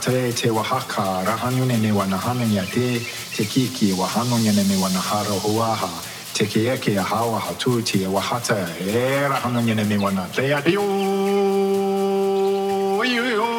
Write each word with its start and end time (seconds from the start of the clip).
atre 0.00 0.32
te 0.32 0.48
wahaka 0.48 1.22
rahanu 1.26 1.66
ne 1.66 1.92
wanahanu 1.92 2.54
ya 2.54 2.64
te 2.64 2.98
te 3.36 3.44
kiki 3.44 3.92
wahanu 3.92 4.38
ne 4.38 4.64
me 4.64 4.76
wanahara 4.80 5.36
huaha. 5.44 5.90
Te 6.32 6.46
ke 6.46 6.72
eke 6.72 6.96
a 6.96 7.02
hawa 7.02 7.38
hatu 7.38 7.82
te 7.82 8.06
wahata 8.06 8.56
e 8.80 9.28
rahanu 9.28 9.60
ne 9.62 9.84
me 9.84 9.96
wana 9.98 10.26
te 10.32 10.52
a 10.52 10.62
yo 10.70 10.84
yo 13.04 13.24
yo 13.28 13.50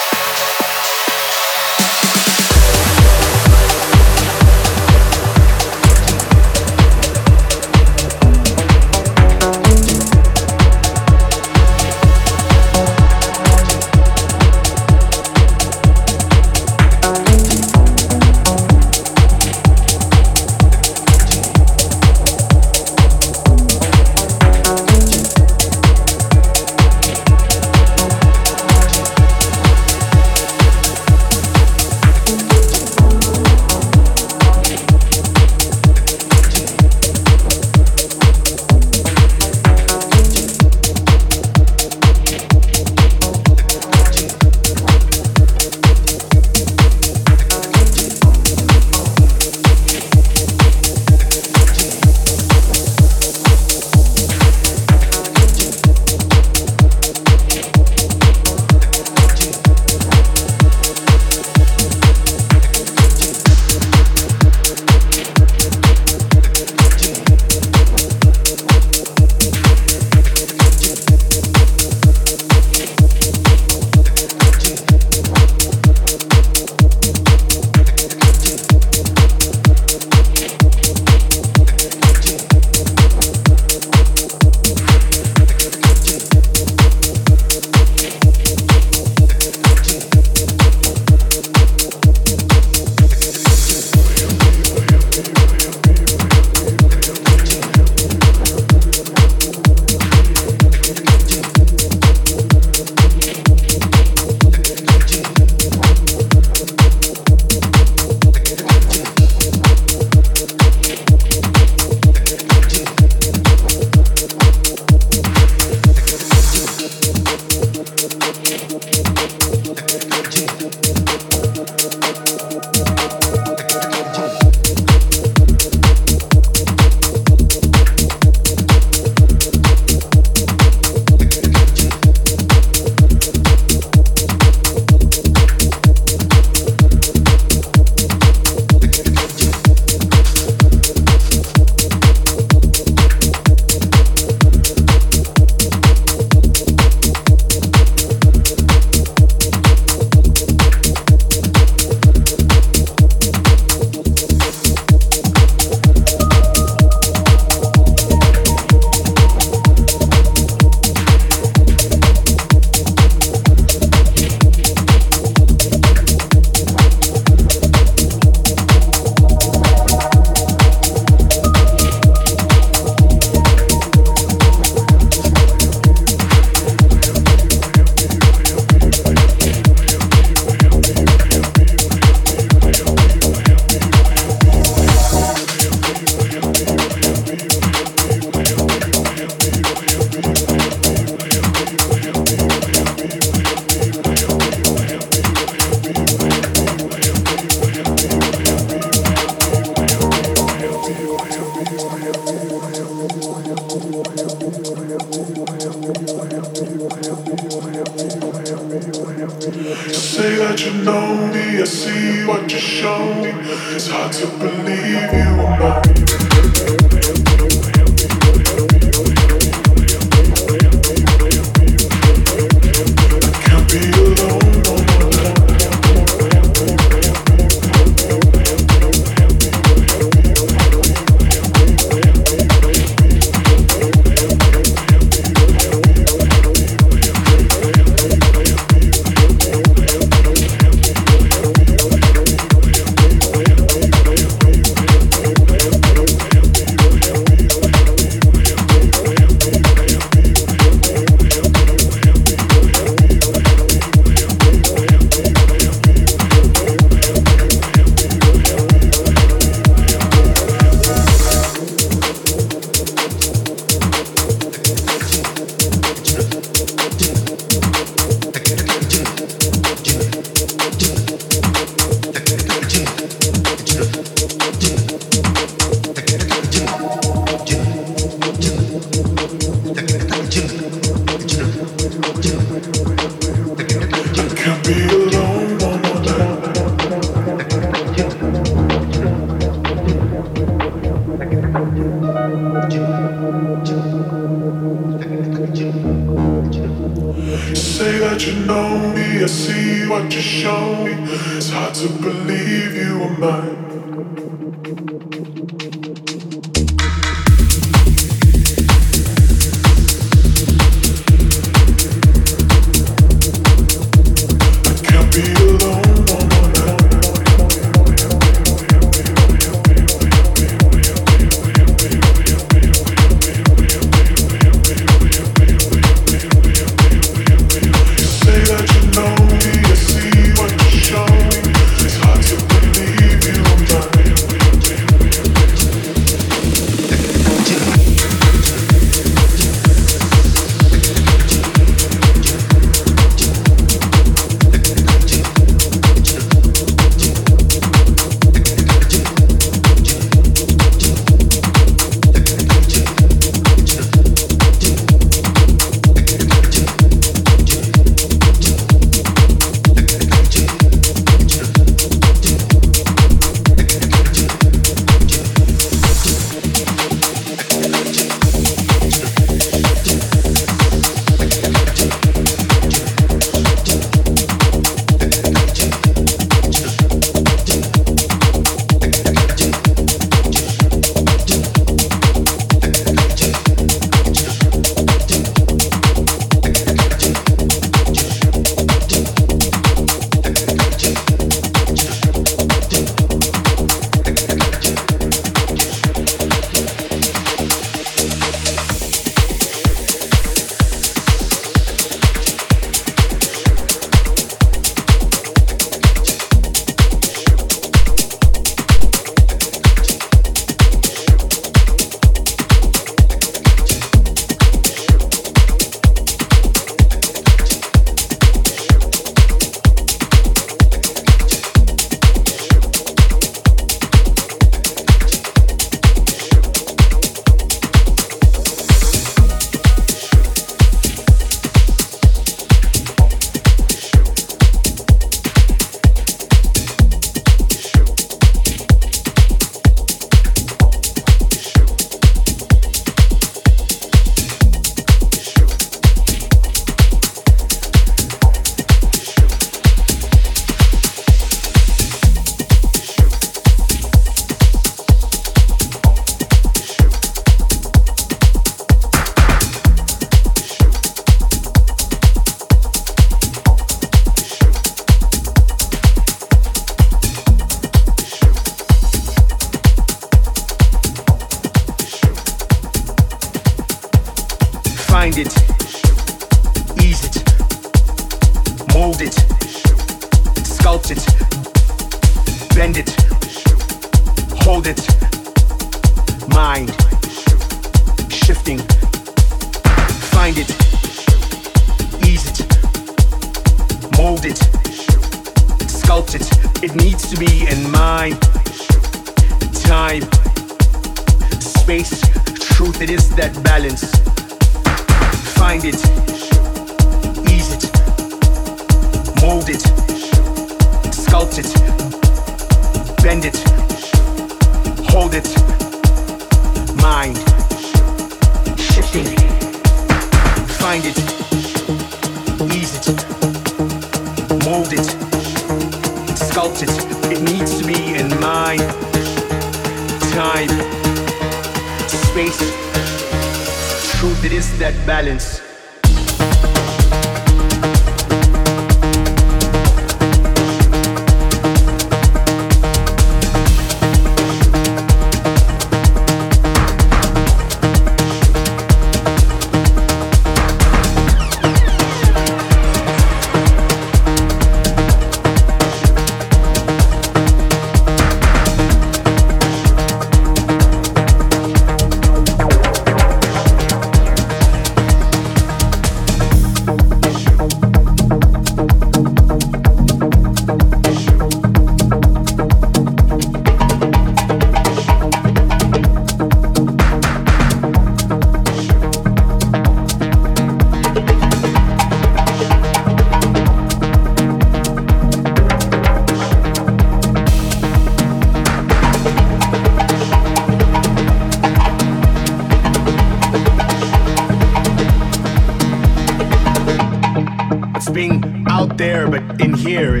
there, 598.76 599.08
but 599.08 599.40
in 599.40 599.54
here. 599.54 600.00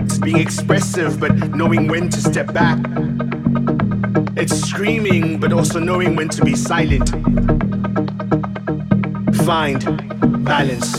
It's 0.00 0.18
being 0.18 0.38
expressive, 0.38 1.18
but 1.18 1.32
knowing 1.50 1.88
when 1.88 2.08
to 2.10 2.20
step 2.20 2.52
back. 2.52 2.78
It's 4.36 4.54
screaming, 4.54 5.40
but 5.40 5.52
also 5.52 5.78
knowing 5.80 6.14
when 6.14 6.28
to 6.30 6.44
be 6.44 6.54
silent. 6.54 7.10
Find 9.44 9.80
balance. 10.44 10.90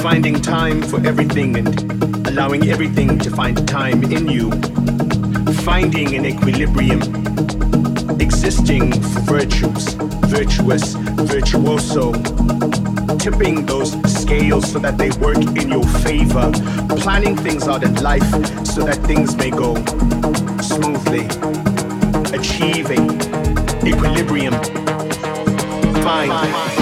Finding 0.00 0.40
time 0.40 0.82
for 0.82 1.04
everything 1.06 1.56
and 1.56 2.26
allowing 2.28 2.68
everything 2.68 3.18
to 3.18 3.30
find 3.30 3.66
time 3.66 4.04
in 4.04 4.28
you. 4.28 4.50
Finding 5.62 6.14
an 6.14 6.26
equilibrium. 6.26 7.00
Existing 8.20 8.92
for 8.92 9.20
virtues, 9.20 9.94
virtuous, 10.28 10.94
virtuoso 10.94 12.12
tipping 13.22 13.64
those 13.66 13.92
scales 14.12 14.72
so 14.72 14.80
that 14.80 14.98
they 14.98 15.08
work 15.20 15.36
in 15.36 15.70
your 15.70 15.84
favor, 16.00 16.50
planning 16.98 17.36
things 17.36 17.68
out 17.68 17.84
in 17.84 17.94
life 18.02 18.28
so 18.66 18.84
that 18.84 18.98
things 19.06 19.36
may 19.36 19.48
go 19.48 19.76
smoothly, 20.60 21.26
achieving 22.36 23.08
equilibrium, 23.86 24.54
find 26.02 26.81